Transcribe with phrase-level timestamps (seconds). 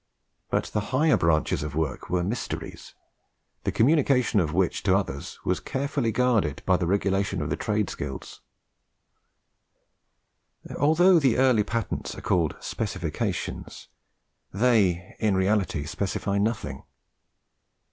[0.49, 2.95] But the higher branches of work were mysteries,
[3.65, 7.93] the communication of which to others was carefully guarded by the regulations of the trades
[7.93, 8.41] guilds.
[10.75, 13.89] Although the early patents are called specifications,
[14.51, 16.81] they in reality specify nothing.